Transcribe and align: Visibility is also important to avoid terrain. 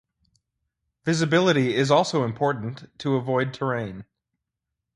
Visibility 1.05 1.75
is 1.75 1.91
also 1.91 2.23
important 2.23 2.89
to 2.97 3.13
avoid 3.15 3.53
terrain. 3.53 4.05